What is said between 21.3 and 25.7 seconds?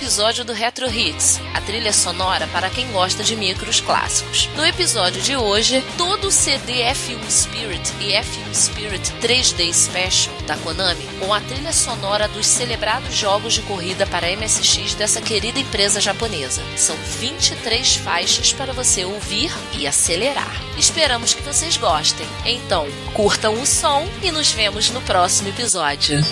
que vocês gostem. Então, curtam o som e nos vemos no próximo